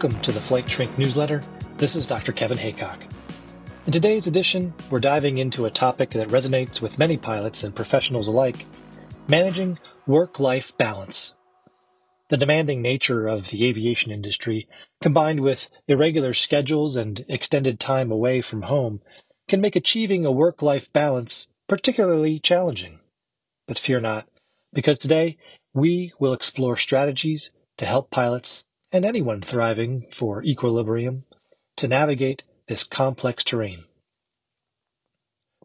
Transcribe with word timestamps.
Welcome 0.00 0.22
to 0.22 0.32
the 0.32 0.40
Flight 0.40 0.70
Shrink 0.70 0.96
newsletter. 0.96 1.42
This 1.76 1.94
is 1.94 2.06
Dr. 2.06 2.32
Kevin 2.32 2.56
Haycock. 2.56 3.02
In 3.84 3.92
today's 3.92 4.26
edition, 4.26 4.72
we're 4.88 4.98
diving 4.98 5.36
into 5.36 5.66
a 5.66 5.70
topic 5.70 6.12
that 6.12 6.28
resonates 6.28 6.80
with 6.80 6.98
many 6.98 7.18
pilots 7.18 7.64
and 7.64 7.76
professionals 7.76 8.26
alike 8.26 8.64
managing 9.28 9.78
work 10.06 10.40
life 10.40 10.74
balance. 10.78 11.34
The 12.30 12.38
demanding 12.38 12.80
nature 12.80 13.28
of 13.28 13.50
the 13.50 13.68
aviation 13.68 14.10
industry, 14.10 14.66
combined 15.02 15.40
with 15.40 15.70
irregular 15.86 16.32
schedules 16.32 16.96
and 16.96 17.22
extended 17.28 17.78
time 17.78 18.10
away 18.10 18.40
from 18.40 18.62
home, 18.62 19.02
can 19.48 19.60
make 19.60 19.76
achieving 19.76 20.24
a 20.24 20.32
work 20.32 20.62
life 20.62 20.90
balance 20.94 21.48
particularly 21.68 22.38
challenging. 22.38 23.00
But 23.68 23.78
fear 23.78 24.00
not, 24.00 24.26
because 24.72 24.98
today 24.98 25.36
we 25.74 26.14
will 26.18 26.32
explore 26.32 26.78
strategies 26.78 27.50
to 27.76 27.84
help 27.84 28.10
pilots 28.10 28.64
and 28.92 29.04
anyone 29.04 29.40
thriving 29.40 30.06
for 30.10 30.42
equilibrium 30.42 31.24
to 31.76 31.88
navigate 31.88 32.42
this 32.66 32.84
complex 32.84 33.44
terrain. 33.44 33.84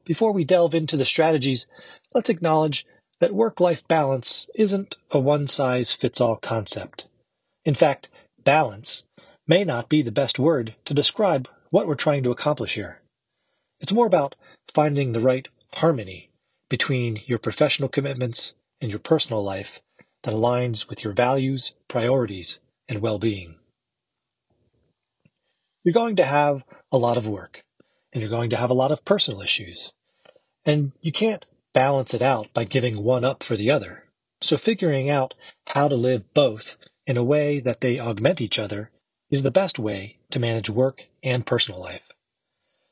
Before 0.03 0.31
we 0.31 0.43
delve 0.43 0.75
into 0.75 0.97
the 0.97 1.05
strategies, 1.05 1.65
let's 2.13 2.29
acknowledge 2.29 2.85
that 3.19 3.33
work 3.33 3.59
life 3.59 3.87
balance 3.87 4.47
isn't 4.55 4.97
a 5.11 5.19
one 5.19 5.47
size 5.47 5.93
fits 5.93 6.21
all 6.21 6.35
concept. 6.35 7.07
In 7.63 7.73
fact, 7.73 8.09
balance 8.43 9.03
may 9.47 9.63
not 9.63 9.89
be 9.89 10.01
the 10.01 10.11
best 10.11 10.37
word 10.37 10.75
to 10.85 10.93
describe 10.93 11.47
what 11.71 11.87
we're 11.87 11.95
trying 11.95 12.23
to 12.23 12.31
accomplish 12.31 12.75
here. 12.75 13.01
It's 13.79 13.93
more 13.93 14.07
about 14.07 14.35
finding 14.73 15.11
the 15.11 15.19
right 15.19 15.47
harmony 15.73 16.29
between 16.69 17.21
your 17.25 17.39
professional 17.39 17.89
commitments 17.89 18.53
and 18.81 18.91
your 18.91 18.99
personal 18.99 19.43
life 19.43 19.79
that 20.23 20.33
aligns 20.33 20.89
with 20.89 21.03
your 21.03 21.13
values, 21.13 21.73
priorities, 21.87 22.59
and 22.87 23.01
well 23.01 23.19
being. 23.19 23.55
You're 25.83 25.93
going 25.93 26.15
to 26.15 26.25
have 26.25 26.63
a 26.91 26.97
lot 26.97 27.17
of 27.17 27.27
work, 27.27 27.63
and 28.11 28.21
you're 28.21 28.29
going 28.29 28.49
to 28.49 28.57
have 28.57 28.69
a 28.69 28.75
lot 28.75 28.91
of 28.91 29.05
personal 29.05 29.41
issues. 29.41 29.93
And 30.65 30.93
you 31.01 31.11
can't 31.11 31.45
balance 31.73 32.13
it 32.13 32.21
out 32.21 32.51
by 32.53 32.63
giving 32.63 33.03
one 33.03 33.23
up 33.23 33.43
for 33.43 33.55
the 33.55 33.69
other. 33.69 34.05
So, 34.41 34.57
figuring 34.57 35.09
out 35.09 35.33
how 35.67 35.87
to 35.87 35.95
live 35.95 36.33
both 36.33 36.77
in 37.05 37.17
a 37.17 37.23
way 37.23 37.59
that 37.59 37.81
they 37.81 37.99
augment 37.99 38.41
each 38.41 38.57
other 38.57 38.91
is 39.29 39.43
the 39.43 39.51
best 39.51 39.77
way 39.77 40.17
to 40.31 40.39
manage 40.39 40.69
work 40.69 41.05
and 41.23 41.45
personal 41.45 41.79
life. 41.79 42.11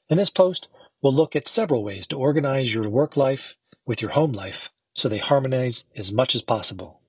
In 0.09 0.17
this 0.17 0.29
post, 0.29 0.67
we'll 1.01 1.13
look 1.13 1.35
at 1.35 1.47
several 1.47 1.83
ways 1.83 2.07
to 2.07 2.17
organize 2.17 2.73
your 2.73 2.89
work 2.89 3.17
life 3.17 3.55
with 3.85 4.01
your 4.01 4.11
home 4.11 4.33
life 4.33 4.69
so 4.95 5.09
they 5.09 5.17
harmonize 5.17 5.85
as 5.95 6.13
much 6.13 6.35
as 6.35 6.41
possible. 6.41 7.01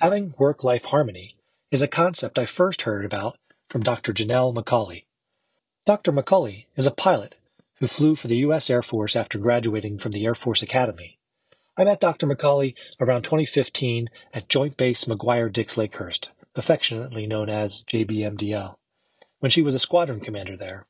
Having 0.00 0.34
work 0.38 0.62
life 0.62 0.84
harmony 0.84 1.36
is 1.70 1.80
a 1.80 1.88
concept 1.88 2.38
I 2.38 2.44
first 2.44 2.82
heard 2.82 3.06
about 3.06 3.38
from 3.70 3.82
Dr. 3.82 4.12
Janelle 4.12 4.54
McCauley. 4.54 5.04
Dr. 5.86 6.12
McCauley 6.12 6.66
is 6.76 6.86
a 6.86 6.90
pilot 6.90 7.36
who 7.80 7.86
flew 7.86 8.14
for 8.14 8.28
the 8.28 8.36
U.S. 8.38 8.68
Air 8.68 8.82
Force 8.82 9.16
after 9.16 9.38
graduating 9.38 9.98
from 9.98 10.12
the 10.12 10.26
Air 10.26 10.34
Force 10.34 10.60
Academy. 10.60 11.18
I 11.78 11.84
met 11.84 12.00
Dr. 12.00 12.26
McCauley 12.26 12.74
around 13.00 13.22
2015 13.22 14.10
at 14.34 14.50
Joint 14.50 14.76
Base 14.76 15.06
McGuire 15.06 15.50
Dix 15.50 15.76
Lakehurst, 15.76 16.28
affectionately 16.54 17.26
known 17.26 17.48
as 17.48 17.82
JBMDL, 17.84 18.76
when 19.38 19.48
she 19.48 19.62
was 19.62 19.74
a 19.74 19.78
squadron 19.78 20.20
commander 20.20 20.58
there. 20.58 20.86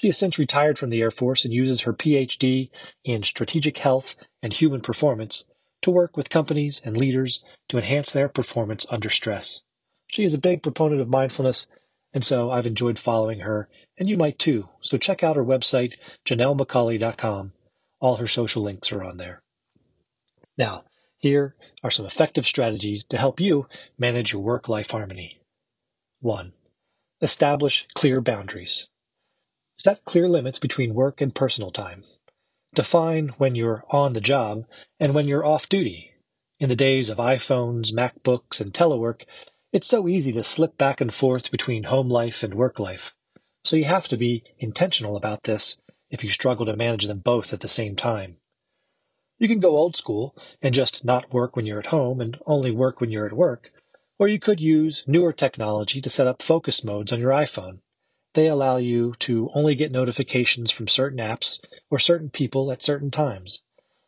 She 0.00 0.06
has 0.06 0.16
since 0.16 0.38
retired 0.38 0.78
from 0.78 0.90
the 0.90 1.00
Air 1.00 1.10
Force 1.10 1.44
and 1.44 1.52
uses 1.52 1.80
her 1.80 1.92
PhD 1.92 2.70
in 3.02 3.24
strategic 3.24 3.78
health 3.78 4.14
and 4.44 4.52
human 4.52 4.80
performance 4.80 5.44
to 5.82 5.90
work 5.90 6.16
with 6.16 6.30
companies 6.30 6.80
and 6.84 6.96
leaders 6.96 7.44
to 7.68 7.78
enhance 7.78 8.12
their 8.12 8.28
performance 8.28 8.86
under 8.90 9.10
stress. 9.10 9.62
She 10.08 10.24
is 10.24 10.34
a 10.34 10.38
big 10.38 10.62
proponent 10.62 11.00
of 11.00 11.08
mindfulness, 11.08 11.66
and 12.12 12.24
so 12.24 12.50
I've 12.50 12.66
enjoyed 12.66 12.98
following 12.98 13.40
her, 13.40 13.68
and 13.98 14.08
you 14.08 14.16
might 14.16 14.38
too. 14.38 14.66
So 14.80 14.96
check 14.98 15.22
out 15.22 15.36
her 15.36 15.44
website, 15.44 15.94
JanelleMcCauley.com. 16.24 17.52
All 18.00 18.16
her 18.16 18.26
social 18.26 18.62
links 18.62 18.92
are 18.92 19.02
on 19.02 19.18
there. 19.18 19.42
Now, 20.56 20.84
here 21.18 21.56
are 21.82 21.90
some 21.90 22.06
effective 22.06 22.46
strategies 22.46 23.04
to 23.04 23.18
help 23.18 23.40
you 23.40 23.66
manage 23.98 24.32
your 24.32 24.42
work 24.42 24.68
life 24.68 24.90
harmony. 24.90 25.40
1. 26.20 26.52
Establish 27.20 27.86
clear 27.94 28.20
boundaries. 28.20 28.88
Set 29.74 30.04
clear 30.04 30.28
limits 30.28 30.58
between 30.58 30.94
work 30.94 31.20
and 31.20 31.34
personal 31.34 31.70
time. 31.70 32.04
Define 32.74 33.28
when 33.38 33.54
you're 33.54 33.84
on 33.90 34.12
the 34.12 34.20
job 34.20 34.64
and 35.00 35.14
when 35.14 35.26
you're 35.26 35.46
off 35.46 35.68
duty. 35.68 36.12
In 36.60 36.68
the 36.68 36.76
days 36.76 37.08
of 37.08 37.18
iPhones, 37.18 37.92
MacBooks, 37.92 38.60
and 38.60 38.72
telework, 38.72 39.22
it's 39.72 39.88
so 39.88 40.06
easy 40.06 40.32
to 40.32 40.42
slip 40.42 40.76
back 40.76 41.00
and 41.00 41.12
forth 41.12 41.50
between 41.50 41.84
home 41.84 42.08
life 42.08 42.42
and 42.42 42.54
work 42.54 42.78
life. 42.78 43.14
So 43.64 43.76
you 43.76 43.84
have 43.84 44.08
to 44.08 44.16
be 44.16 44.44
intentional 44.58 45.16
about 45.16 45.44
this 45.44 45.78
if 46.10 46.22
you 46.22 46.30
struggle 46.30 46.66
to 46.66 46.76
manage 46.76 47.06
them 47.06 47.20
both 47.20 47.52
at 47.52 47.60
the 47.60 47.68
same 47.68 47.96
time. 47.96 48.36
You 49.38 49.48
can 49.48 49.60
go 49.60 49.76
old 49.76 49.96
school 49.96 50.36
and 50.60 50.74
just 50.74 51.04
not 51.04 51.32
work 51.32 51.56
when 51.56 51.64
you're 51.64 51.78
at 51.78 51.86
home 51.86 52.20
and 52.20 52.38
only 52.46 52.70
work 52.70 53.00
when 53.00 53.10
you're 53.10 53.26
at 53.26 53.32
work, 53.32 53.70
or 54.18 54.28
you 54.28 54.38
could 54.38 54.60
use 54.60 55.04
newer 55.06 55.32
technology 55.32 56.00
to 56.00 56.10
set 56.10 56.26
up 56.26 56.42
focus 56.42 56.84
modes 56.84 57.12
on 57.12 57.20
your 57.20 57.30
iPhone 57.30 57.80
they 58.34 58.46
allow 58.46 58.76
you 58.76 59.14
to 59.20 59.50
only 59.54 59.74
get 59.74 59.92
notifications 59.92 60.70
from 60.70 60.88
certain 60.88 61.18
apps 61.18 61.60
or 61.90 61.98
certain 61.98 62.30
people 62.30 62.70
at 62.70 62.82
certain 62.82 63.10
times. 63.10 63.62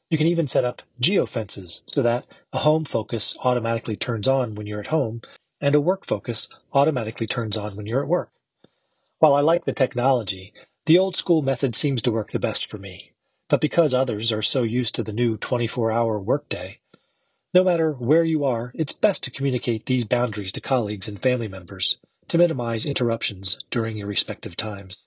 You 0.08 0.18
can 0.18 0.26
even 0.26 0.48
set 0.48 0.64
up 0.64 0.82
geofences 1.00 1.82
so 1.86 2.02
that 2.02 2.26
a 2.52 2.58
home 2.58 2.84
focus 2.84 3.36
automatically 3.42 3.96
turns 3.96 4.28
on 4.28 4.54
when 4.54 4.66
you're 4.66 4.80
at 4.80 4.88
home 4.88 5.22
and 5.60 5.74
a 5.74 5.80
work 5.80 6.04
focus 6.04 6.48
automatically 6.72 7.26
turns 7.26 7.56
on 7.56 7.76
when 7.76 7.86
you're 7.86 8.02
at 8.02 8.08
work. 8.08 8.30
While 9.18 9.34
I 9.34 9.40
like 9.40 9.64
the 9.64 9.72
technology, 9.72 10.52
the 10.86 10.98
old 10.98 11.16
school 11.16 11.42
method 11.42 11.76
seems 11.76 12.02
to 12.02 12.12
work 12.12 12.30
the 12.30 12.38
best 12.38 12.66
for 12.66 12.78
me. 12.78 13.12
But 13.48 13.60
because 13.60 13.92
others 13.92 14.32
are 14.32 14.42
so 14.42 14.62
used 14.62 14.94
to 14.94 15.02
the 15.02 15.12
new 15.12 15.36
24 15.36 15.92
hour 15.92 16.18
workday, 16.18 16.78
no 17.52 17.64
matter 17.64 17.92
where 17.92 18.24
you 18.24 18.44
are, 18.44 18.72
it's 18.74 18.92
best 18.92 19.24
to 19.24 19.30
communicate 19.30 19.86
these 19.86 20.04
boundaries 20.04 20.52
to 20.52 20.60
colleagues 20.60 21.08
and 21.08 21.20
family 21.20 21.48
members 21.48 21.98
to 22.30 22.38
minimize 22.38 22.86
interruptions 22.86 23.58
during 23.72 23.96
your 23.96 24.06
respective 24.06 24.56
times. 24.56 24.98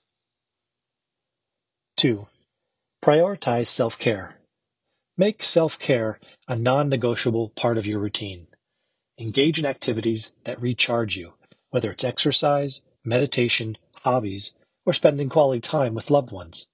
2. 1.96 2.26
Prioritize 3.02 3.68
self 3.68 3.98
care. 3.98 4.36
Make 5.16 5.42
self 5.42 5.78
care 5.78 6.20
a 6.46 6.54
non 6.54 6.90
negotiable 6.90 7.48
part 7.48 7.78
of 7.78 7.86
your 7.86 7.98
routine. 7.98 8.46
Engage 9.18 9.58
in 9.58 9.64
activities 9.64 10.32
that 10.44 10.60
recharge 10.60 11.16
you, 11.16 11.32
whether 11.70 11.90
it's 11.90 12.04
exercise, 12.04 12.82
meditation, 13.04 13.78
hobbies, 14.02 14.52
or 14.84 14.92
spending 14.92 15.30
quality 15.30 15.62
time 15.62 15.94
with 15.94 16.10
loved 16.10 16.30
ones. 16.30 16.68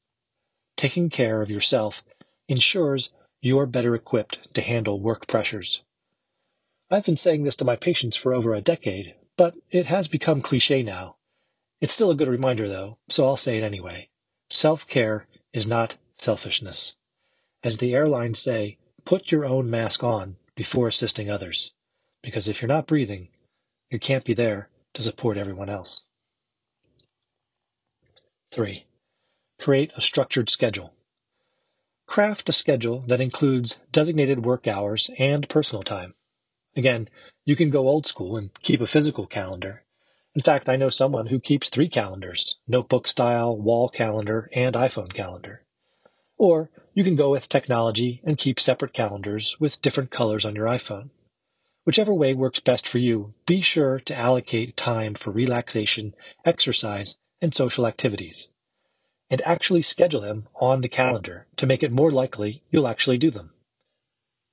Taking 0.76 1.10
care 1.10 1.42
of 1.42 1.50
yourself 1.50 2.02
ensures 2.48 3.10
you're 3.40 3.66
better 3.66 3.94
equipped 3.94 4.52
to 4.54 4.62
handle 4.62 5.00
work 5.00 5.28
pressures. 5.28 5.82
I've 6.90 7.04
been 7.04 7.16
saying 7.16 7.44
this 7.44 7.56
to 7.56 7.64
my 7.64 7.76
patients 7.76 8.16
for 8.16 8.34
over 8.34 8.52
a 8.52 8.60
decade, 8.60 9.14
but 9.40 9.56
it 9.70 9.86
has 9.86 10.06
become 10.06 10.42
cliche 10.42 10.82
now. 10.82 11.16
It's 11.80 11.94
still 11.94 12.10
a 12.10 12.14
good 12.14 12.28
reminder, 12.28 12.68
though, 12.68 12.98
so 13.08 13.24
I'll 13.24 13.38
say 13.38 13.56
it 13.56 13.62
anyway. 13.62 14.10
Self 14.50 14.86
care 14.86 15.26
is 15.54 15.66
not 15.66 15.96
selfishness. 16.12 16.94
As 17.64 17.78
the 17.78 17.94
airlines 17.94 18.38
say, 18.38 18.76
put 19.06 19.32
your 19.32 19.46
own 19.46 19.70
mask 19.70 20.04
on 20.04 20.36
before 20.54 20.88
assisting 20.88 21.30
others, 21.30 21.72
because 22.22 22.48
if 22.48 22.60
you're 22.60 22.68
not 22.68 22.86
breathing, 22.86 23.28
you 23.90 23.98
can't 23.98 24.26
be 24.26 24.34
there 24.34 24.68
to 24.92 25.00
support 25.00 25.38
everyone 25.38 25.70
else. 25.70 26.04
3. 28.52 28.84
Create 29.58 29.90
a 29.96 30.02
structured 30.02 30.50
schedule. 30.50 30.92
Craft 32.06 32.50
a 32.50 32.52
schedule 32.52 33.04
that 33.06 33.22
includes 33.22 33.78
designated 33.90 34.44
work 34.44 34.68
hours 34.68 35.08
and 35.18 35.48
personal 35.48 35.82
time. 35.82 36.12
Again, 36.76 37.08
you 37.44 37.56
can 37.56 37.70
go 37.70 37.88
old 37.88 38.06
school 38.06 38.36
and 38.36 38.50
keep 38.62 38.80
a 38.80 38.86
physical 38.86 39.26
calendar. 39.26 39.82
In 40.34 40.42
fact, 40.42 40.68
I 40.68 40.76
know 40.76 40.90
someone 40.90 41.26
who 41.26 41.40
keeps 41.40 41.68
three 41.68 41.88
calendars 41.88 42.56
notebook 42.68 43.08
style, 43.08 43.56
wall 43.56 43.88
calendar, 43.88 44.48
and 44.54 44.74
iPhone 44.74 45.12
calendar. 45.12 45.62
Or 46.38 46.70
you 46.94 47.04
can 47.04 47.16
go 47.16 47.30
with 47.30 47.48
technology 47.48 48.20
and 48.24 48.38
keep 48.38 48.60
separate 48.60 48.92
calendars 48.92 49.58
with 49.58 49.82
different 49.82 50.10
colors 50.10 50.44
on 50.44 50.54
your 50.54 50.66
iPhone. 50.66 51.10
Whichever 51.84 52.14
way 52.14 52.34
works 52.34 52.60
best 52.60 52.86
for 52.86 52.98
you, 52.98 53.34
be 53.46 53.60
sure 53.60 53.98
to 54.00 54.16
allocate 54.16 54.76
time 54.76 55.14
for 55.14 55.30
relaxation, 55.30 56.14
exercise, 56.44 57.16
and 57.40 57.54
social 57.54 57.86
activities. 57.86 58.48
And 59.30 59.40
actually 59.42 59.82
schedule 59.82 60.20
them 60.20 60.48
on 60.56 60.82
the 60.82 60.88
calendar 60.88 61.46
to 61.56 61.66
make 61.66 61.82
it 61.82 61.92
more 61.92 62.12
likely 62.12 62.62
you'll 62.70 62.88
actually 62.88 63.18
do 63.18 63.30
them. 63.30 63.50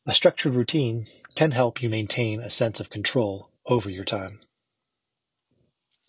A 0.09 0.13
structured 0.13 0.53
routine 0.53 1.07
can 1.35 1.51
help 1.51 1.81
you 1.83 1.89
maintain 1.89 2.39
a 2.39 2.49
sense 2.49 2.79
of 2.79 2.89
control 2.89 3.51
over 3.65 3.89
your 3.89 4.05
time. 4.05 4.39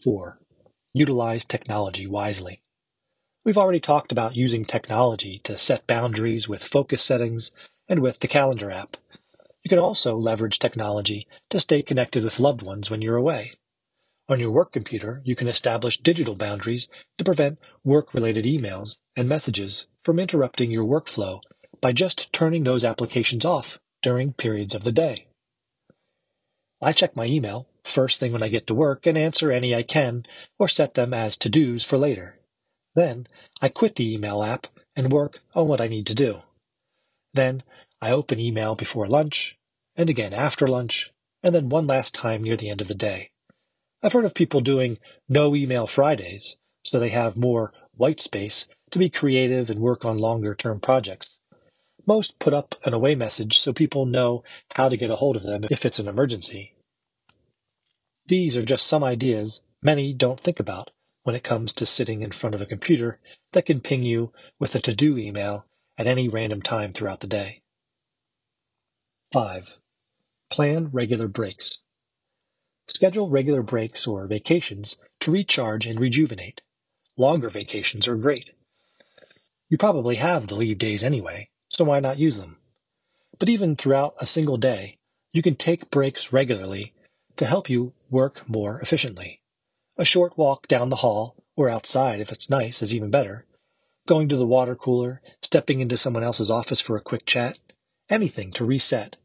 4. 0.05 0.39
Utilize 0.95 1.45
technology 1.45 2.07
wisely. 2.07 2.63
We've 3.45 3.59
already 3.59 3.81
talked 3.81 4.13
about 4.13 4.37
using 4.37 4.65
technology 4.65 5.41
to 5.41 5.59
set 5.59 5.89
boundaries 5.89 6.49
with 6.49 6.63
focus 6.63 7.03
settings 7.03 7.51
and 7.89 7.99
with 7.99 8.21
the 8.21 8.29
calendar 8.29 8.71
app. 8.71 8.97
You 9.65 9.69
can 9.69 9.81
also 9.81 10.17
leverage 10.17 10.61
technology 10.61 11.27
to 11.51 11.59
stay 11.59 11.83
connected 11.83 12.23
with 12.23 12.39
loved 12.39 12.63
ones 12.63 12.93
when 12.93 13.03
you're 13.03 13.17
away. 13.17 13.55
On 14.29 14.39
your 14.39 14.53
work 14.53 14.71
computer, 14.71 15.23
you 15.25 15.35
can 15.35 15.49
establish 15.49 15.99
digital 15.99 16.37
boundaries 16.37 16.89
to 17.17 17.25
prevent 17.25 17.59
work-related 17.83 18.45
emails 18.45 18.99
and 19.17 19.29
messages 19.29 19.89
from 20.05 20.21
interrupting 20.21 20.71
your 20.71 20.85
workflow 20.85 21.41
by 21.81 21.91
just 21.91 22.33
turning 22.33 22.63
those 22.63 22.85
applications 22.85 23.45
off 23.45 23.81
during 24.09 24.33
periods 24.33 24.75
of 24.75 24.85
the 24.85 24.91
day. 25.07 25.27
I 26.81 26.95
check 26.95 27.15
my 27.15 27.27
email 27.27 27.69
first 27.85 28.19
thing 28.19 28.33
when 28.33 28.43
I 28.43 28.49
get 28.49 28.67
to 28.69 28.75
work 28.75 29.07
and 29.07 29.19
answer 29.19 29.53
any 29.53 29.75
I 29.75 29.83
can 29.83 30.25
or 30.59 30.67
set 30.67 30.95
them 30.95 31.13
as 31.13 31.37
to-dos 31.37 31.85
for 31.85 31.99
later. 31.99 32.39
Then 32.95 33.27
I 33.61 33.69
quit 33.69 33.97
the 33.97 34.15
email 34.15 34.43
app 34.43 34.67
and 34.97 35.13
work 35.13 35.41
on 35.55 35.69
what 35.69 35.83
I 35.83 35.89
need 35.89 36.07
to 36.07 36.15
do. 36.15 36.41
Then 37.35 37.63
I 38.01 38.11
open 38.13 38.41
email 38.41 38.75
before 38.75 39.07
lunch 39.07 39.59
and 39.95 40.09
again 40.09 40.33
after 40.33 40.67
lunch 40.67 41.13
and 41.43 41.55
then 41.55 41.69
one 41.69 41.87
last 41.87 42.15
time 42.15 42.43
near 42.43 42.57
the 42.57 42.71
end 42.71 42.81
of 42.81 42.89
the 42.89 42.95
day. 42.95 43.31
I've 44.03 44.15
heard 44.15 44.25
of 44.25 44.35
people 44.35 44.63
doing 44.63 44.97
no 45.29 45.55
email 45.55 45.87
Fridays 45.87 46.57
so 46.83 46.99
they 46.99 47.11
have 47.11 47.37
more 47.37 47.75
white 47.95 48.21
space 48.21 48.69
to 48.91 48.99
be 48.99 49.11
creative 49.11 49.69
and 49.69 49.81
work 49.81 50.07
on 50.07 50.17
longer 50.17 50.55
term 50.55 50.81
projects. 50.81 51.38
Most 52.09 52.39
put 52.39 52.55
up 52.55 52.75
an 52.85 52.95
away 52.95 53.15
message 53.15 53.61
so 53.61 53.75
people 53.75 54.07
know 54.07 54.43
how 54.75 54.89
to 54.89 54.97
get 54.97 55.11
a 55.11 55.17
hold 55.17 55.37
of 55.37 55.43
them 55.43 55.67
if 55.71 55.85
it's 55.85 55.99
an 55.99 56.09
emergency. 56.09 56.73
These 58.25 58.57
are 58.57 58.63
just 58.63 58.87
some 58.87 59.05
ideas 59.05 59.61
many 59.83 60.15
don't 60.15 60.41
think 60.41 60.59
about 60.59 60.91
when 61.25 61.37
it 61.37 61.45
comes 61.45 61.75
to 61.75 61.85
sitting 61.85 62.23
in 62.23 62.33
front 62.33 62.55
of 62.55 62.63
a 62.63 62.67
computer 62.67 63.21
that 63.53 63.67
can 63.67 63.83
ping 63.83 64.05
you 64.05 64.33
with 64.59 64.75
a 64.75 64.81
to-do 64.81 65.19
email 65.19 65.67
at 65.99 66.07
any 66.07 66.31
random 66.31 66.63
time 66.63 66.93
throughout 66.93 67.21
the 67.21 67.27
day. 67.27 67.61
5. 69.35 69.77
Plan 70.49 70.89
regular 70.91 71.29
breaks. 71.29 71.77
Schedule 72.87 73.29
regular 73.29 73.63
breaks 73.63 74.07
or 74.07 74.27
vacations 74.27 74.97
to 75.21 75.31
recharge 75.31 75.85
and 75.85 76.01
rejuvenate. 76.01 76.63
Longer 77.19 77.51
vacations 77.51 78.09
are 78.09 78.17
great. 78.17 78.49
You 79.69 79.77
probably 79.77 80.17
have 80.17 80.47
the 80.47 80.55
leave 80.55 80.79
days 80.79 81.05
anyway, 81.05 81.51
so 81.69 81.85
why 81.85 82.01
not 82.01 82.19
use 82.19 82.39
them? 82.39 82.57
But 83.39 83.49
even 83.49 83.77
throughout 83.77 84.15
a 84.19 84.27
single 84.27 84.57
day, 84.57 84.99
you 85.33 85.43
can 85.43 85.55
take 85.55 85.91
breaks 85.91 86.33
regularly 86.33 86.93
to 87.37 87.47
help 87.47 87.71
you 87.71 87.93
work 88.11 88.49
more 88.49 88.81
efficiently. 88.81 89.41
A 89.97 90.05
short 90.05 90.37
walk 90.37 90.67
down 90.69 90.91
the 90.91 90.97
hall, 90.97 91.37
or 91.57 91.69
outside 91.69 92.21
if 92.21 92.33
it's 92.33 92.51
nice, 92.51 92.83
is 92.83 92.95
even 92.95 93.11
better. 93.11 93.45
Going 94.07 94.29
to 94.29 94.37
the 94.37 94.47
water 94.47 94.75
cooler, 94.75 95.21
stepping 95.43 95.81
into 95.81 95.99
someone 95.99 96.25
else's 96.25 96.51
office 96.51 96.81
for 96.81 96.97
a 96.97 97.03
quick 97.03 97.27
chat, 97.27 97.59
anything 98.09 98.53
to 98.53 98.65
reset. 98.65 99.17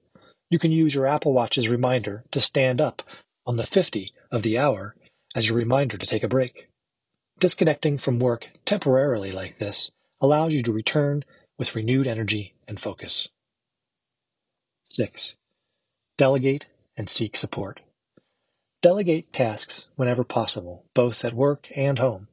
You 0.49 0.59
can 0.59 0.71
use 0.71 0.93
your 0.93 1.07
Apple 1.07 1.33
Watch's 1.33 1.69
reminder 1.69 2.25
to 2.31 2.39
stand 2.39 2.81
up 2.81 3.01
on 3.45 3.57
the 3.57 3.65
50 3.65 4.11
of 4.31 4.43
the 4.43 4.57
hour 4.57 4.95
as 5.35 5.47
your 5.47 5.57
reminder 5.57 5.97
to 5.97 6.05
take 6.05 6.23
a 6.23 6.27
break. 6.27 6.69
Disconnecting 7.39 7.97
from 7.97 8.19
work 8.19 8.49
temporarily 8.65 9.31
like 9.31 9.57
this 9.57 9.91
allows 10.21 10.53
you 10.53 10.61
to 10.63 10.71
return 10.71 11.25
with 11.57 11.75
renewed 11.75 12.07
energy 12.07 12.53
and 12.67 12.79
focus. 12.79 13.29
6. 14.87 15.35
Delegate 16.17 16.65
and 16.95 17.09
seek 17.09 17.35
support. 17.35 17.81
Delegate 18.81 19.31
tasks 19.31 19.87
whenever 19.95 20.23
possible, 20.23 20.85
both 20.93 21.23
at 21.23 21.33
work 21.33 21.67
and 21.75 21.99
home. 21.99 22.27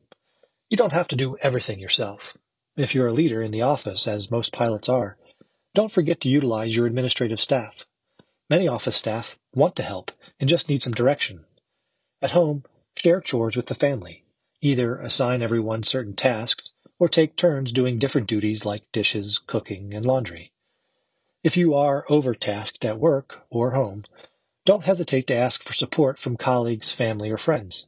You 0.68 0.76
don't 0.76 0.92
have 0.92 1.08
to 1.08 1.16
do 1.16 1.36
everything 1.42 1.78
yourself. 1.78 2.36
If 2.76 2.94
you're 2.94 3.08
a 3.08 3.12
leader 3.12 3.42
in 3.42 3.50
the 3.50 3.62
office, 3.62 4.06
as 4.06 4.30
most 4.30 4.52
pilots 4.52 4.88
are, 4.88 5.16
don't 5.74 5.92
forget 5.92 6.20
to 6.22 6.28
utilize 6.28 6.74
your 6.74 6.86
administrative 6.86 7.40
staff. 7.40 7.84
Many 8.48 8.66
office 8.66 8.96
staff 8.96 9.38
want 9.54 9.76
to 9.76 9.82
help 9.82 10.10
and 10.40 10.48
just 10.48 10.68
need 10.68 10.82
some 10.82 10.92
direction. 10.92 11.44
At 12.20 12.32
home, 12.32 12.64
share 12.96 13.20
chores 13.20 13.56
with 13.56 13.66
the 13.66 13.74
family. 13.74 14.24
Either 14.60 14.96
assign 14.96 15.42
everyone 15.42 15.84
certain 15.84 16.14
tasks 16.14 16.69
or 17.00 17.08
take 17.08 17.34
turns 17.34 17.72
doing 17.72 17.98
different 17.98 18.28
duties 18.28 18.66
like 18.66 18.92
dishes, 18.92 19.40
cooking, 19.44 19.94
and 19.94 20.04
laundry. 20.04 20.52
If 21.42 21.56
you 21.56 21.74
are 21.74 22.04
overtasked 22.10 22.84
at 22.84 22.98
work 23.00 23.40
or 23.48 23.70
home, 23.70 24.04
don't 24.66 24.84
hesitate 24.84 25.26
to 25.28 25.34
ask 25.34 25.62
for 25.62 25.72
support 25.72 26.18
from 26.18 26.36
colleagues, 26.36 26.92
family, 26.92 27.30
or 27.30 27.38
friends. 27.38 27.86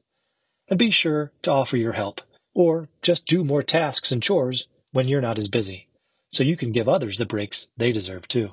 And 0.68 0.78
be 0.78 0.90
sure 0.90 1.30
to 1.42 1.50
offer 1.50 1.76
your 1.76 1.92
help, 1.92 2.22
or 2.54 2.88
just 3.02 3.26
do 3.26 3.44
more 3.44 3.62
tasks 3.62 4.10
and 4.10 4.22
chores 4.22 4.66
when 4.92 5.06
you're 5.06 5.20
not 5.20 5.38
as 5.38 5.48
busy, 5.48 5.88
so 6.32 6.42
you 6.42 6.56
can 6.56 6.72
give 6.72 6.88
others 6.88 7.18
the 7.18 7.26
breaks 7.26 7.68
they 7.76 7.92
deserve 7.92 8.26
too. 8.26 8.52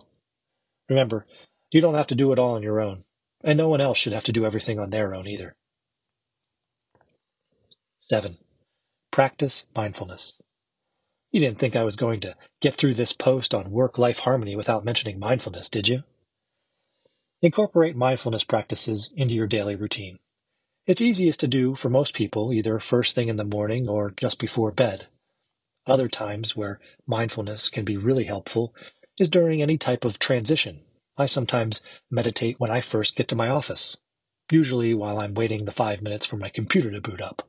Remember, 0.90 1.26
you 1.72 1.80
don't 1.80 1.96
have 1.96 2.08
to 2.08 2.16
do 2.16 2.34
it 2.34 2.40
all 2.40 2.56
on 2.56 2.64
your 2.64 2.82
own, 2.82 3.06
and 3.46 3.58
no 3.58 3.70
one 3.70 3.80
else 3.80 3.98
should 3.98 4.14
have 4.14 4.26
to 4.26 4.34
do 4.34 4.46
everything 4.46 4.78
on 4.78 4.90
their 4.90 5.16
own 5.16 5.26
either. 5.26 5.56
7. 8.02 8.38
Practice 9.12 9.66
mindfulness. 9.74 10.42
You 11.32 11.40
didn't 11.40 11.60
think 11.60 11.76
I 11.76 11.84
was 11.84 11.96
going 11.96 12.22
to 12.22 12.36
get 12.60 12.74
through 12.74 12.96
this 12.96 13.14
post 13.14 13.54
on 13.54 13.72
work 13.72 13.98
life 13.98 14.20
harmony 14.20 14.56
without 14.56 14.84
mentioning 14.84 15.20
mindfulness, 15.20 15.70
did 15.70 15.88
you? 15.88 16.04
Incorporate 17.42 17.96
mindfulness 17.96 18.44
practices 18.44 19.12
into 19.16 19.36
your 19.36 19.48
daily 19.48 19.76
routine. 19.76 20.20
It's 20.88 21.02
easiest 21.02 21.40
to 21.42 21.48
do 21.48 21.76
for 21.76 21.90
most 21.90 22.16
people 22.16 22.52
either 22.52 22.80
first 22.80 23.14
thing 23.14 23.30
in 23.30 23.36
the 23.36 23.44
morning 23.44 23.88
or 23.88 24.10
just 24.10 24.40
before 24.40 24.72
bed. 24.72 25.08
Other 25.86 26.08
times 26.08 26.56
where 26.56 26.80
mindfulness 27.06 27.70
can 27.70 27.86
be 27.86 27.96
really 27.96 28.24
helpful 28.24 28.74
is 29.20 29.30
during 29.30 29.62
any 29.62 29.78
type 29.78 30.06
of 30.06 30.18
transition. 30.18 30.82
I 31.16 31.28
sometimes 31.28 31.80
meditate 32.10 32.60
when 32.60 32.72
I 32.72 32.82
first 32.82 33.16
get 33.16 33.28
to 33.28 33.36
my 33.36 33.50
office, 33.50 33.98
usually 34.52 34.96
while 34.96 35.20
I'm 35.20 35.36
waiting 35.36 35.66
the 35.66 35.72
five 35.72 36.02
minutes 36.02 36.26
for 36.26 36.38
my 36.38 36.50
computer 36.50 36.90
to 36.90 37.02
boot 37.02 37.22
up. 37.22 37.48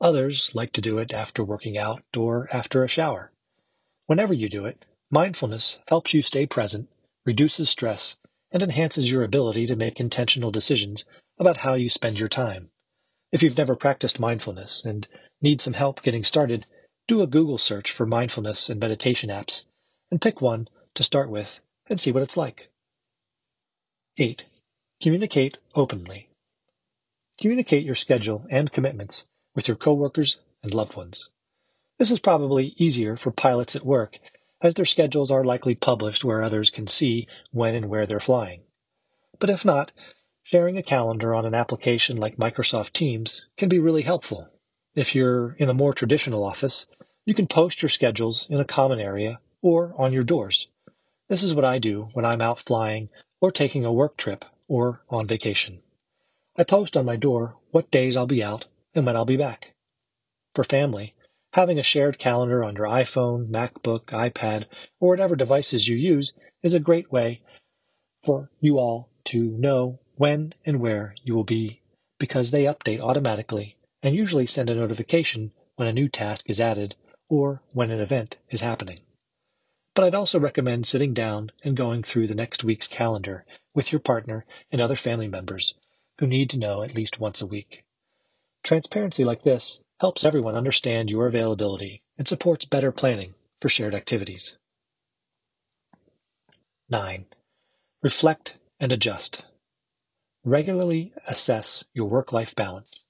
Others 0.00 0.54
like 0.54 0.72
to 0.72 0.80
do 0.80 0.98
it 0.98 1.12
after 1.12 1.44
working 1.44 1.76
out 1.76 2.02
or 2.16 2.48
after 2.50 2.82
a 2.82 2.88
shower. 2.88 3.32
Whenever 4.06 4.32
you 4.32 4.48
do 4.48 4.64
it, 4.64 4.84
mindfulness 5.10 5.78
helps 5.88 6.14
you 6.14 6.22
stay 6.22 6.46
present, 6.46 6.88
reduces 7.26 7.68
stress, 7.68 8.16
and 8.50 8.62
enhances 8.62 9.10
your 9.10 9.22
ability 9.22 9.66
to 9.66 9.76
make 9.76 10.00
intentional 10.00 10.50
decisions 10.50 11.04
about 11.38 11.58
how 11.58 11.74
you 11.74 11.90
spend 11.90 12.18
your 12.18 12.28
time. 12.28 12.70
If 13.30 13.42
you've 13.42 13.58
never 13.58 13.76
practiced 13.76 14.18
mindfulness 14.18 14.84
and 14.84 15.06
need 15.40 15.60
some 15.60 15.74
help 15.74 16.02
getting 16.02 16.24
started, 16.24 16.66
do 17.06 17.22
a 17.22 17.26
Google 17.26 17.58
search 17.58 17.92
for 17.92 18.06
mindfulness 18.06 18.70
and 18.70 18.80
meditation 18.80 19.30
apps 19.30 19.66
and 20.10 20.20
pick 20.20 20.40
one 20.40 20.68
to 20.94 21.02
start 21.02 21.30
with 21.30 21.60
and 21.88 22.00
see 22.00 22.10
what 22.10 22.22
it's 22.22 22.36
like. 22.36 22.70
8. 24.18 24.44
Communicate 25.02 25.58
openly. 25.74 26.30
Communicate 27.40 27.84
your 27.84 27.94
schedule 27.94 28.46
and 28.50 28.72
commitments 28.72 29.26
with 29.54 29.68
your 29.68 29.76
coworkers 29.76 30.38
and 30.62 30.74
loved 30.74 30.96
ones. 30.96 31.28
This 31.98 32.10
is 32.10 32.20
probably 32.20 32.74
easier 32.78 33.16
for 33.16 33.30
pilots 33.30 33.76
at 33.76 33.84
work, 33.84 34.18
as 34.62 34.74
their 34.74 34.84
schedules 34.84 35.30
are 35.30 35.44
likely 35.44 35.74
published 35.74 36.24
where 36.24 36.42
others 36.42 36.70
can 36.70 36.86
see 36.86 37.26
when 37.50 37.74
and 37.74 37.86
where 37.86 38.06
they're 38.06 38.20
flying. 38.20 38.62
But 39.38 39.50
if 39.50 39.64
not, 39.64 39.92
sharing 40.42 40.76
a 40.76 40.82
calendar 40.82 41.34
on 41.34 41.46
an 41.46 41.54
application 41.54 42.16
like 42.16 42.36
Microsoft 42.36 42.92
Teams 42.92 43.46
can 43.56 43.68
be 43.68 43.78
really 43.78 44.02
helpful. 44.02 44.48
If 44.94 45.14
you're 45.14 45.52
in 45.58 45.68
a 45.68 45.74
more 45.74 45.92
traditional 45.92 46.44
office, 46.44 46.86
you 47.24 47.34
can 47.34 47.46
post 47.46 47.82
your 47.82 47.88
schedules 47.88 48.46
in 48.50 48.60
a 48.60 48.64
common 48.64 48.98
area 48.98 49.40
or 49.62 49.94
on 49.96 50.12
your 50.12 50.22
doors. 50.22 50.68
This 51.28 51.42
is 51.42 51.54
what 51.54 51.64
I 51.64 51.78
do 51.78 52.08
when 52.12 52.24
I'm 52.24 52.40
out 52.40 52.62
flying 52.62 53.08
or 53.40 53.50
taking 53.50 53.84
a 53.84 53.92
work 53.92 54.16
trip 54.16 54.44
or 54.68 55.02
on 55.08 55.26
vacation. 55.26 55.80
I 56.56 56.64
post 56.64 56.96
on 56.96 57.04
my 57.04 57.16
door 57.16 57.56
what 57.70 57.90
days 57.90 58.16
I'll 58.16 58.26
be 58.26 58.42
out 58.42 58.66
and 58.94 59.06
when 59.06 59.16
I'll 59.16 59.24
be 59.24 59.36
back. 59.36 59.74
For 60.54 60.64
family, 60.64 61.14
having 61.54 61.78
a 61.78 61.82
shared 61.82 62.18
calendar 62.18 62.64
on 62.64 62.76
your 62.76 62.86
iPhone, 62.86 63.48
MacBook, 63.48 64.06
iPad, 64.06 64.66
or 64.98 65.10
whatever 65.10 65.36
devices 65.36 65.88
you 65.88 65.96
use 65.96 66.32
is 66.62 66.74
a 66.74 66.80
great 66.80 67.10
way 67.10 67.42
for 68.22 68.50
you 68.60 68.78
all 68.78 69.10
to 69.24 69.56
know 69.58 70.00
when 70.16 70.52
and 70.64 70.80
where 70.80 71.14
you 71.22 71.34
will 71.34 71.44
be 71.44 71.80
because 72.18 72.50
they 72.50 72.64
update 72.64 73.00
automatically 73.00 73.76
and 74.02 74.14
usually 74.14 74.46
send 74.46 74.68
a 74.70 74.74
notification 74.74 75.52
when 75.76 75.88
a 75.88 75.92
new 75.92 76.08
task 76.08 76.48
is 76.50 76.60
added 76.60 76.94
or 77.28 77.62
when 77.72 77.90
an 77.90 78.00
event 78.00 78.36
is 78.50 78.60
happening. 78.60 78.98
But 79.94 80.04
I'd 80.04 80.14
also 80.14 80.38
recommend 80.38 80.86
sitting 80.86 81.14
down 81.14 81.52
and 81.64 81.76
going 81.76 82.02
through 82.02 82.26
the 82.26 82.34
next 82.34 82.62
week's 82.64 82.88
calendar 82.88 83.44
with 83.74 83.92
your 83.92 84.00
partner 84.00 84.44
and 84.70 84.80
other 84.80 84.96
family 84.96 85.28
members 85.28 85.74
who 86.18 86.26
need 86.26 86.50
to 86.50 86.58
know 86.58 86.82
at 86.82 86.94
least 86.94 87.20
once 87.20 87.40
a 87.40 87.46
week. 87.46 87.84
Transparency 88.62 89.24
like 89.24 89.42
this 89.42 89.80
helps 90.00 90.24
everyone 90.24 90.54
understand 90.54 91.10
your 91.10 91.26
availability 91.26 92.02
and 92.18 92.28
supports 92.28 92.64
better 92.64 92.92
planning 92.92 93.34
for 93.60 93.68
shared 93.68 93.94
activities. 93.94 94.56
9. 96.88 97.26
Reflect 98.02 98.58
and 98.78 98.92
adjust. 98.92 99.44
Regularly 100.44 101.12
assess 101.26 101.84
your 101.94 102.08
work 102.08 102.32
life 102.32 102.54
balance. 102.54 103.04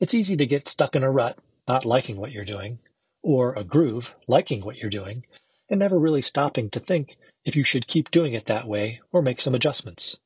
It's 0.00 0.14
easy 0.14 0.36
to 0.36 0.46
get 0.46 0.68
stuck 0.68 0.96
in 0.96 1.04
a 1.04 1.10
rut, 1.10 1.38
not 1.68 1.84
liking 1.84 2.16
what 2.16 2.32
you're 2.32 2.44
doing, 2.44 2.78
or 3.22 3.54
a 3.54 3.64
groove, 3.64 4.16
liking 4.26 4.62
what 4.62 4.76
you're 4.76 4.90
doing, 4.90 5.24
and 5.68 5.78
never 5.78 5.98
really 5.98 6.22
stopping 6.22 6.70
to 6.70 6.80
think 6.80 7.16
if 7.44 7.54
you 7.54 7.64
should 7.64 7.86
keep 7.86 8.10
doing 8.10 8.32
it 8.34 8.46
that 8.46 8.66
way 8.66 9.00
or 9.12 9.22
make 9.22 9.40
some 9.40 9.54
adjustments. 9.54 10.16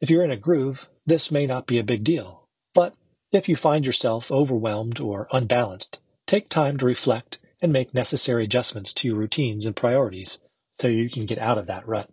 If 0.00 0.10
you're 0.10 0.24
in 0.24 0.30
a 0.30 0.36
groove, 0.36 0.88
this 1.04 1.30
may 1.30 1.46
not 1.46 1.66
be 1.66 1.78
a 1.78 1.84
big 1.84 2.04
deal, 2.04 2.46
but 2.74 2.94
If 3.30 3.46
you 3.46 3.56
find 3.56 3.84
yourself 3.84 4.32
overwhelmed 4.32 5.00
or 5.00 5.28
unbalanced, 5.32 6.00
take 6.26 6.48
time 6.48 6.78
to 6.78 6.86
reflect 6.86 7.38
and 7.60 7.70
make 7.70 7.92
necessary 7.92 8.44
adjustments 8.44 8.94
to 8.94 9.08
your 9.08 9.16
routines 9.16 9.66
and 9.66 9.76
priorities 9.76 10.38
so 10.72 10.88
you 10.88 11.10
can 11.10 11.26
get 11.26 11.38
out 11.38 11.58
of 11.58 11.66
that 11.66 11.86
rut. 11.86 12.08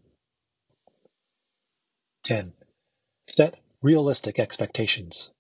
10. 2.24 2.54
Set 3.28 3.56
realistic 3.82 4.40
expectations. 4.40 5.32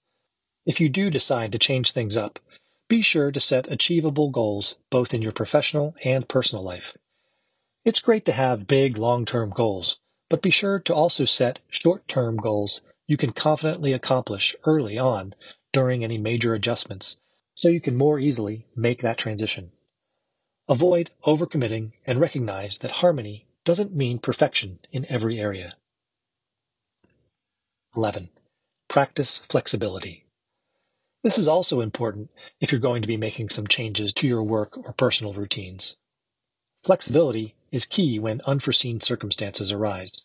If 0.65 0.79
you 0.79 0.87
do 0.87 1.09
decide 1.09 1.51
to 1.51 1.59
change 1.59 1.91
things 1.91 2.15
up, 2.15 2.39
be 2.87 3.01
sure 3.01 3.31
to 3.31 3.39
set 3.39 3.69
achievable 3.69 4.29
goals 4.29 4.77
both 4.89 5.13
in 5.13 5.21
your 5.21 5.31
professional 5.33 5.93
and 6.05 6.29
personal 6.29 6.63
life. 6.63 6.95
It's 7.83 7.99
great 7.99 8.23
to 8.25 8.31
have 8.31 8.67
big 8.67 8.97
long 8.97 9.25
term 9.25 9.49
goals, 9.49 9.99
but 10.29 10.41
be 10.41 10.51
sure 10.51 10.79
to 10.79 10.95
also 10.95 11.25
set 11.25 11.59
short 11.69 12.07
term 12.07 12.37
goals 12.37 12.81
you 13.07 13.17
can 13.17 13.31
confidently 13.31 13.93
accomplish 13.93 14.55
early 14.65 14.97
on 14.97 15.35
during 15.75 16.05
any 16.05 16.17
major 16.17 16.53
adjustments 16.53 17.17
so 17.53 17.67
you 17.67 17.81
can 17.81 17.97
more 17.97 18.17
easily 18.17 18.65
make 18.77 19.01
that 19.01 19.17
transition. 19.17 19.73
Avoid 20.69 21.09
overcommitting 21.25 21.91
and 22.07 22.17
recognize 22.17 22.77
that 22.77 23.03
harmony 23.03 23.45
doesn't 23.65 23.93
mean 23.93 24.17
perfection 24.17 24.79
in 24.93 25.05
every 25.09 25.37
area. 25.37 25.75
11. 27.93 28.29
Practice 28.87 29.39
flexibility. 29.49 30.23
This 31.23 31.37
is 31.37 31.49
also 31.49 31.81
important 31.81 32.29
if 32.61 32.71
you're 32.71 32.79
going 32.79 33.01
to 33.01 33.07
be 33.09 33.17
making 33.17 33.49
some 33.49 33.67
changes 33.67 34.13
to 34.13 34.27
your 34.29 34.43
work 34.43 34.77
or 34.77 34.93
personal 34.93 35.33
routines. 35.33 35.97
Flexibility 36.85 37.53
is 37.73 37.85
key 37.85 38.17
when 38.17 38.39
unforeseen 38.45 39.01
circumstances 39.01 39.73
arise. 39.73 40.21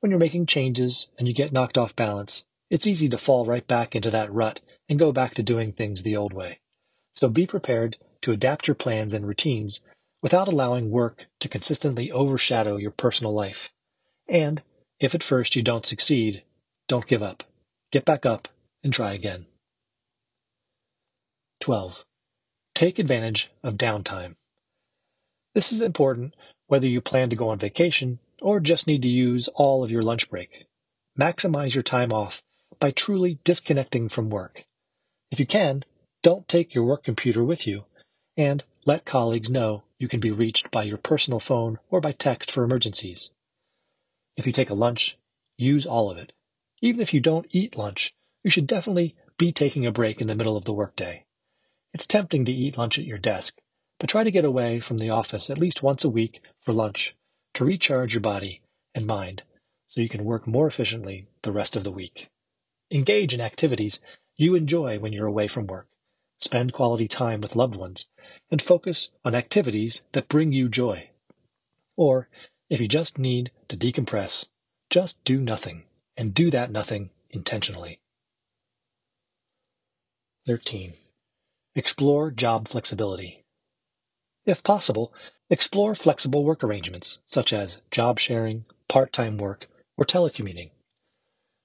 When 0.00 0.10
you're 0.10 0.20
making 0.20 0.44
changes 0.44 1.06
and 1.18 1.26
you 1.26 1.32
get 1.32 1.52
knocked 1.52 1.78
off 1.78 1.96
balance, 1.96 2.44
it's 2.68 2.86
easy 2.86 3.08
to 3.08 3.16
fall 3.16 3.46
right 3.46 3.66
back 3.66 3.96
into 3.96 4.10
that 4.10 4.30
rut 4.30 4.60
and 4.88 4.98
go 4.98 5.12
back 5.12 5.34
to 5.34 5.42
doing 5.42 5.72
things 5.72 6.02
the 6.02 6.16
old 6.16 6.32
way. 6.32 6.60
So 7.14 7.28
be 7.28 7.46
prepared 7.46 7.96
to 8.22 8.32
adapt 8.32 8.66
your 8.66 8.74
plans 8.74 9.14
and 9.14 9.26
routines 9.26 9.80
without 10.22 10.48
allowing 10.48 10.90
work 10.90 11.26
to 11.40 11.48
consistently 11.48 12.10
overshadow 12.10 12.76
your 12.76 12.90
personal 12.90 13.32
life. 13.32 13.70
And 14.28 14.62
if 14.98 15.14
at 15.14 15.22
first 15.22 15.54
you 15.54 15.62
don't 15.62 15.86
succeed, 15.86 16.42
don't 16.88 17.06
give 17.06 17.22
up. 17.22 17.44
Get 17.92 18.04
back 18.04 18.24
up 18.24 18.48
and 18.82 18.92
try 18.92 19.12
again. 19.12 19.46
12. 21.60 22.04
Take 22.74 22.98
advantage 22.98 23.50
of 23.62 23.74
downtime. 23.74 24.34
This 25.54 25.72
is 25.72 25.80
important 25.80 26.34
whether 26.66 26.88
you 26.88 27.00
plan 27.00 27.30
to 27.30 27.36
go 27.36 27.48
on 27.50 27.58
vacation 27.58 28.18
or 28.40 28.60
just 28.60 28.86
need 28.86 29.02
to 29.02 29.08
use 29.08 29.48
all 29.48 29.84
of 29.84 29.90
your 29.90 30.02
lunch 30.02 30.28
break. 30.28 30.66
Maximize 31.18 31.74
your 31.74 31.82
time 31.82 32.12
off 32.12 32.42
by 32.80 32.90
truly 32.90 33.38
disconnecting 33.44 34.08
from 34.08 34.30
work. 34.30 34.64
If 35.34 35.40
you 35.40 35.46
can, 35.46 35.82
don't 36.22 36.46
take 36.46 36.76
your 36.76 36.84
work 36.84 37.02
computer 37.02 37.42
with 37.42 37.66
you 37.66 37.86
and 38.36 38.62
let 38.84 39.04
colleagues 39.04 39.50
know 39.50 39.82
you 39.98 40.06
can 40.06 40.20
be 40.20 40.30
reached 40.30 40.70
by 40.70 40.84
your 40.84 40.96
personal 40.96 41.40
phone 41.40 41.80
or 41.90 42.00
by 42.00 42.12
text 42.12 42.52
for 42.52 42.62
emergencies. 42.62 43.32
If 44.36 44.46
you 44.46 44.52
take 44.52 44.70
a 44.70 44.74
lunch, 44.74 45.18
use 45.58 45.86
all 45.86 46.08
of 46.08 46.18
it. 46.18 46.32
Even 46.82 47.00
if 47.00 47.12
you 47.12 47.18
don't 47.18 47.48
eat 47.50 47.76
lunch, 47.76 48.14
you 48.44 48.50
should 48.50 48.68
definitely 48.68 49.16
be 49.36 49.50
taking 49.50 49.84
a 49.84 49.90
break 49.90 50.20
in 50.20 50.28
the 50.28 50.36
middle 50.36 50.56
of 50.56 50.66
the 50.66 50.72
workday. 50.72 51.24
It's 51.92 52.06
tempting 52.06 52.44
to 52.44 52.52
eat 52.52 52.78
lunch 52.78 52.96
at 53.00 53.04
your 53.04 53.18
desk, 53.18 53.56
but 53.98 54.08
try 54.08 54.22
to 54.22 54.30
get 54.30 54.44
away 54.44 54.78
from 54.78 54.98
the 54.98 55.10
office 55.10 55.50
at 55.50 55.58
least 55.58 55.82
once 55.82 56.04
a 56.04 56.08
week 56.08 56.42
for 56.60 56.72
lunch 56.72 57.16
to 57.54 57.64
recharge 57.64 58.14
your 58.14 58.20
body 58.20 58.62
and 58.94 59.04
mind 59.04 59.42
so 59.88 60.00
you 60.00 60.08
can 60.08 60.24
work 60.24 60.46
more 60.46 60.68
efficiently 60.68 61.26
the 61.42 61.50
rest 61.50 61.74
of 61.74 61.82
the 61.82 61.90
week. 61.90 62.28
Engage 62.92 63.34
in 63.34 63.40
activities 63.40 63.98
you 64.36 64.54
enjoy 64.54 64.98
when 64.98 65.12
you're 65.12 65.26
away 65.26 65.48
from 65.48 65.66
work 65.66 65.88
spend 66.44 66.72
quality 66.72 67.08
time 67.08 67.40
with 67.40 67.56
loved 67.56 67.74
ones, 67.74 68.06
and 68.50 68.60
focus 68.60 69.10
on 69.24 69.34
activities 69.34 70.02
that 70.12 70.28
bring 70.28 70.52
you 70.52 70.68
joy. 70.68 71.10
Or, 71.96 72.28
if 72.68 72.80
you 72.80 72.88
just 72.88 73.18
need 73.18 73.50
to 73.68 73.76
decompress, 73.76 74.48
just 74.90 75.22
do 75.24 75.40
nothing, 75.40 75.84
and 76.16 76.34
do 76.34 76.50
that 76.50 76.70
nothing 76.70 77.10
intentionally. 77.30 77.98
13. 80.46 80.92
Explore 81.74 82.30
job 82.30 82.68
flexibility. 82.68 83.44
If 84.44 84.62
possible, 84.62 85.14
explore 85.48 85.94
flexible 85.94 86.44
work 86.44 86.62
arrangements, 86.62 87.20
such 87.26 87.52
as 87.52 87.80
job 87.90 88.20
sharing, 88.20 88.66
part 88.88 89.12
time 89.12 89.38
work, 89.38 89.68
or 89.96 90.04
telecommuting. 90.04 90.70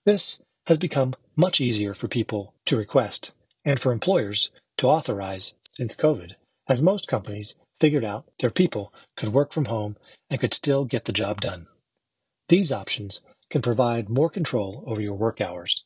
This 0.05 0.39
has 0.69 0.77
become 0.77 1.15
much 1.35 1.59
easier 1.59 1.95
for 1.95 2.07
people 2.07 2.53
to 2.63 2.77
request 2.77 3.31
and 3.65 3.79
for 3.79 3.91
employers 3.91 4.51
to 4.77 4.87
authorize 4.87 5.55
since 5.71 5.95
COVID, 5.95 6.33
as 6.67 6.83
most 6.83 7.07
companies 7.07 7.55
figured 7.79 8.05
out 8.05 8.25
their 8.37 8.51
people 8.51 8.93
could 9.17 9.29
work 9.29 9.51
from 9.51 9.65
home 9.65 9.97
and 10.29 10.39
could 10.39 10.53
still 10.53 10.85
get 10.85 11.05
the 11.05 11.11
job 11.11 11.41
done. 11.41 11.65
These 12.49 12.71
options 12.71 13.23
can 13.49 13.63
provide 13.63 14.09
more 14.09 14.29
control 14.29 14.83
over 14.85 15.01
your 15.01 15.15
work 15.15 15.41
hours. 15.41 15.83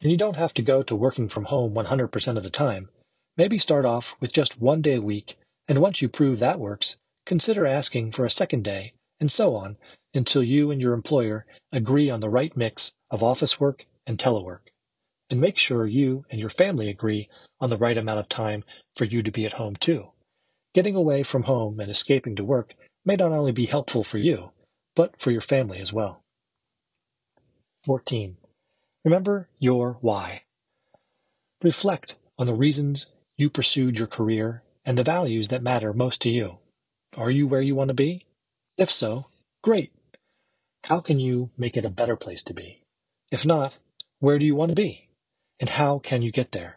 And 0.00 0.10
you 0.10 0.16
don't 0.16 0.36
have 0.36 0.52
to 0.54 0.62
go 0.62 0.82
to 0.82 0.96
working 0.96 1.28
from 1.28 1.44
home 1.44 1.72
100% 1.72 2.36
of 2.36 2.42
the 2.42 2.50
time. 2.50 2.88
Maybe 3.36 3.56
start 3.56 3.84
off 3.84 4.16
with 4.18 4.32
just 4.32 4.60
one 4.60 4.82
day 4.82 4.96
a 4.96 5.00
week, 5.00 5.38
and 5.68 5.80
once 5.80 6.02
you 6.02 6.08
prove 6.08 6.40
that 6.40 6.58
works, 6.58 6.96
consider 7.24 7.68
asking 7.68 8.10
for 8.10 8.26
a 8.26 8.30
second 8.30 8.64
day, 8.64 8.94
and 9.20 9.30
so 9.30 9.54
on 9.54 9.76
until 10.12 10.42
you 10.42 10.72
and 10.72 10.80
your 10.82 10.94
employer 10.94 11.46
agree 11.70 12.10
on 12.10 12.18
the 12.18 12.30
right 12.30 12.56
mix 12.56 12.90
of 13.12 13.22
office 13.22 13.60
work 13.60 13.84
and 14.08 14.18
telework 14.18 14.72
and 15.30 15.40
make 15.40 15.58
sure 15.58 15.86
you 15.86 16.24
and 16.30 16.40
your 16.40 16.50
family 16.50 16.88
agree 16.88 17.28
on 17.60 17.70
the 17.70 17.76
right 17.76 17.98
amount 17.98 18.18
of 18.18 18.28
time 18.28 18.64
for 18.96 19.04
you 19.04 19.22
to 19.22 19.30
be 19.30 19.44
at 19.44 19.52
home 19.54 19.76
too. 19.76 20.08
Getting 20.74 20.96
away 20.96 21.22
from 21.22 21.44
home 21.44 21.78
and 21.78 21.90
escaping 21.90 22.34
to 22.36 22.44
work 22.44 22.74
may 23.04 23.16
not 23.16 23.32
only 23.32 23.52
be 23.52 23.66
helpful 23.66 24.02
for 24.02 24.18
you, 24.18 24.50
but 24.96 25.20
for 25.20 25.30
your 25.30 25.40
family 25.40 25.78
as 25.78 25.92
well. 25.92 26.22
14. 27.84 28.36
Remember 29.04 29.48
your 29.58 29.98
why. 30.00 30.42
Reflect 31.62 32.16
on 32.38 32.46
the 32.46 32.54
reasons 32.54 33.06
you 33.36 33.50
pursued 33.50 33.98
your 33.98 34.06
career 34.06 34.62
and 34.84 34.98
the 34.98 35.04
values 35.04 35.48
that 35.48 35.62
matter 35.62 35.92
most 35.92 36.22
to 36.22 36.30
you. 36.30 36.58
Are 37.16 37.30
you 37.30 37.46
where 37.46 37.62
you 37.62 37.74
want 37.74 37.88
to 37.88 37.94
be? 37.94 38.26
If 38.76 38.90
so, 38.90 39.26
great. 39.62 39.92
How 40.84 41.00
can 41.00 41.18
you 41.18 41.50
make 41.58 41.76
it 41.76 41.84
a 41.84 41.90
better 41.90 42.16
place 42.16 42.42
to 42.44 42.54
be? 42.54 42.82
If 43.30 43.44
not, 43.44 43.76
where 44.20 44.38
do 44.38 44.46
you 44.46 44.54
want 44.54 44.70
to 44.70 44.74
be? 44.74 45.08
and 45.60 45.70
how 45.70 45.98
can 45.98 46.22
you 46.22 46.30
get 46.30 46.52
there? 46.52 46.76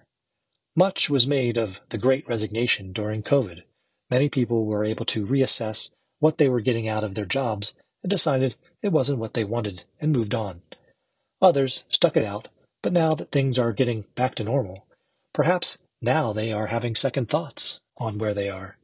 Much 0.75 1.09
was 1.09 1.27
made 1.27 1.57
of 1.57 1.79
the 1.89 1.97
great 1.97 2.27
resignation 2.27 2.93
during 2.93 3.23
COVID. 3.23 3.63
Many 4.09 4.29
people 4.29 4.65
were 4.65 4.83
able 4.83 5.05
to 5.05 5.25
reassess 5.25 5.91
what 6.19 6.37
they 6.37 6.49
were 6.49 6.61
getting 6.61 6.87
out 6.87 7.03
of 7.03 7.15
their 7.15 7.25
jobs 7.25 7.73
and 8.03 8.09
decided 8.09 8.55
it 8.81 8.91
wasn't 8.91 9.19
what 9.19 9.33
they 9.33 9.43
wanted 9.43 9.83
and 9.99 10.11
moved 10.11 10.33
on. 10.33 10.61
Others 11.41 11.85
stuck 11.89 12.15
it 12.15 12.23
out, 12.23 12.47
but 12.81 12.93
now 12.93 13.15
that 13.15 13.31
things 13.31 13.59
are 13.59 13.73
getting 13.73 14.05
back 14.15 14.35
to 14.35 14.43
normal, 14.43 14.85
perhaps 15.33 15.77
now 16.01 16.33
they 16.33 16.51
are 16.51 16.67
having 16.67 16.95
second 16.95 17.29
thoughts 17.29 17.79
on 17.97 18.17
where 18.17 18.33
they 18.33 18.49
are. 18.49 18.77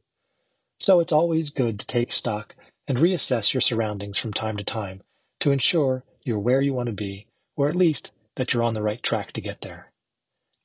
So 0.80 1.00
it's 1.00 1.12
always 1.12 1.50
good 1.50 1.80
to 1.80 1.86
take 1.86 2.12
stock 2.12 2.54
and 2.86 2.98
reassess 2.98 3.52
your 3.52 3.60
surroundings 3.60 4.18
from 4.18 4.32
time 4.32 4.56
to 4.56 4.64
time 4.64 5.02
to 5.40 5.50
ensure 5.50 6.04
you're 6.22 6.38
where 6.38 6.60
you 6.60 6.74
want 6.74 6.86
to 6.86 6.92
be, 6.92 7.26
or 7.56 7.68
at 7.68 7.76
least 7.76 8.12
that 8.38 8.54
you're 8.54 8.62
on 8.62 8.72
the 8.72 8.82
right 8.82 9.02
track 9.02 9.32
to 9.32 9.40
get 9.40 9.62
there. 9.62 9.90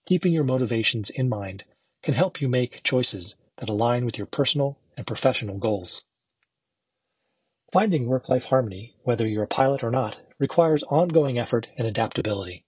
Keeping 0.06 0.32
your 0.32 0.44
motivations 0.44 1.10
in 1.10 1.28
mind 1.28 1.64
can 2.04 2.14
help 2.14 2.40
you 2.40 2.48
make 2.48 2.84
choices 2.84 3.36
that 3.58 3.68
align 3.68 4.06
with 4.06 4.16
your 4.16 4.28
personal 4.28 4.78
and 4.96 5.08
professional 5.08 5.58
goals. 5.58 6.06
Finding 7.72 8.06
work 8.06 8.30
life 8.30 8.46
harmony, 8.46 8.96
whether 9.02 9.28
you're 9.28 9.44
a 9.44 9.48
pilot 9.48 9.84
or 9.84 9.90
not, 9.90 10.18
requires 10.38 10.84
ongoing 10.84 11.40
effort 11.40 11.68
and 11.76 11.88
adaptability. 11.88 12.64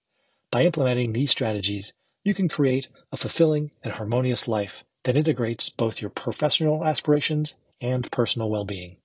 By 0.49 0.63
implementing 0.63 1.13
these 1.13 1.29
strategies, 1.29 1.93
you 2.23 2.33
can 2.33 2.49
create 2.49 2.87
a 3.11 3.17
fulfilling 3.17 3.69
and 3.83 3.93
harmonious 3.93 4.47
life 4.47 4.83
that 5.03 5.15
integrates 5.15 5.69
both 5.69 6.01
your 6.01 6.09
professional 6.09 6.83
aspirations 6.83 7.53
and 7.79 8.11
personal 8.11 8.49
well 8.49 8.65
being. 8.65 8.97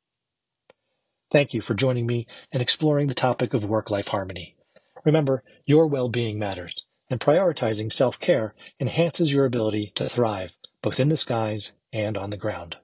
Thank 1.30 1.52
you 1.52 1.60
for 1.60 1.74
joining 1.74 2.06
me 2.06 2.26
in 2.52 2.62
exploring 2.62 3.08
the 3.08 3.14
topic 3.14 3.52
of 3.52 3.66
work 3.66 3.90
life 3.90 4.08
harmony. 4.08 4.56
Remember, 5.04 5.42
your 5.66 5.86
well 5.86 6.08
being 6.08 6.38
matters, 6.38 6.84
and 7.08 7.20
prioritizing 7.20 7.92
self 7.92 8.20
care 8.20 8.54
enhances 8.78 9.32
your 9.32 9.44
ability 9.44 9.92
to 9.96 10.08
thrive 10.08 10.52
both 10.82 11.00
in 11.00 11.08
the 11.08 11.16
skies 11.16 11.72
and 11.92 12.16
on 12.16 12.30
the 12.30 12.36
ground. 12.36 12.76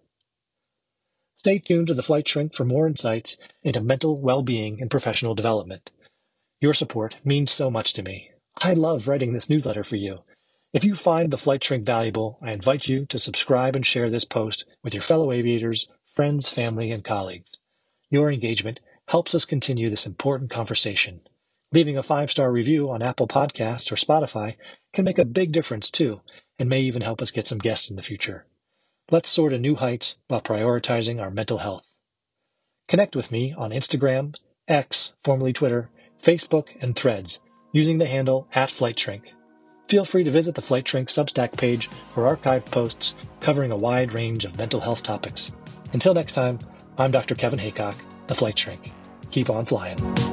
Stay 1.36 1.58
tuned 1.58 1.86
to 1.86 1.94
the 1.94 2.02
Flight 2.02 2.28
Shrink 2.28 2.54
for 2.54 2.64
more 2.64 2.86
insights 2.86 3.36
into 3.62 3.80
mental 3.80 4.20
well 4.20 4.42
being 4.42 4.80
and 4.80 4.90
professional 4.90 5.34
development. 5.34 5.90
Your 6.60 6.74
support 6.74 7.16
means 7.24 7.52
so 7.52 7.70
much 7.70 7.92
to 7.94 8.02
me. 8.02 8.30
I 8.58 8.72
love 8.72 9.06
writing 9.06 9.32
this 9.32 9.50
newsletter 9.50 9.84
for 9.84 9.96
you. 9.96 10.20
If 10.72 10.84
you 10.84 10.94
find 10.94 11.30
the 11.30 11.38
Flight 11.38 11.62
Shrink 11.62 11.84
valuable, 11.84 12.38
I 12.42 12.52
invite 12.52 12.88
you 12.88 13.06
to 13.06 13.18
subscribe 13.18 13.76
and 13.76 13.86
share 13.86 14.10
this 14.10 14.24
post 14.24 14.64
with 14.82 14.94
your 14.94 15.02
fellow 15.02 15.30
aviators, 15.32 15.88
friends, 16.14 16.48
family, 16.48 16.90
and 16.90 17.04
colleagues. 17.04 17.56
Your 18.10 18.30
engagement 18.32 18.80
helps 19.08 19.34
us 19.34 19.44
continue 19.44 19.88
this 19.88 20.06
important 20.06 20.50
conversation. 20.50 21.20
Leaving 21.72 21.96
a 21.98 22.02
five 22.02 22.30
star 22.30 22.52
review 22.52 22.90
on 22.90 23.02
Apple 23.02 23.26
Podcasts 23.26 23.90
or 23.90 23.96
Spotify 23.96 24.56
can 24.92 25.04
make 25.04 25.18
a 25.18 25.24
big 25.24 25.52
difference 25.52 25.90
too, 25.90 26.20
and 26.58 26.68
may 26.68 26.80
even 26.80 27.02
help 27.02 27.20
us 27.20 27.30
get 27.32 27.48
some 27.48 27.58
guests 27.58 27.90
in 27.90 27.96
the 27.96 28.02
future. 28.02 28.46
Let's 29.10 29.28
soar 29.28 29.50
to 29.50 29.58
new 29.58 29.74
heights 29.74 30.18
while 30.28 30.40
prioritizing 30.40 31.20
our 31.20 31.30
mental 31.30 31.58
health. 31.58 31.84
Connect 32.88 33.16
with 33.16 33.32
me 33.32 33.52
on 33.56 33.72
Instagram, 33.72 34.34
X, 34.68 35.14
formerly 35.24 35.52
Twitter, 35.52 35.90
Facebook, 36.22 36.68
and 36.80 36.94
Threads 36.94 37.40
using 37.72 37.98
the 37.98 38.06
handle 38.06 38.48
at 38.54 38.70
FlightShrink. 38.70 39.32
Feel 39.88 40.04
free 40.04 40.24
to 40.24 40.30
visit 40.30 40.54
the 40.54 40.62
Flight 40.62 40.88
Shrink 40.88 41.08
Substack 41.08 41.56
page 41.56 41.88
for 42.14 42.24
archived 42.24 42.66
posts 42.66 43.14
covering 43.40 43.70
a 43.70 43.76
wide 43.76 44.12
range 44.12 44.44
of 44.44 44.56
mental 44.56 44.80
health 44.80 45.02
topics. 45.02 45.52
Until 45.92 46.14
next 46.14 46.32
time, 46.32 46.58
I'm 46.98 47.10
Dr. 47.10 47.34
Kevin 47.34 47.58
Haycock, 47.58 47.96
the 48.26 48.34
Flight 48.34 48.58
Shrink. 48.58 48.92
Keep 49.30 49.50
on 49.50 49.66
flying. 49.66 50.25